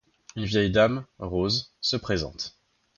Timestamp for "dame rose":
0.71-1.73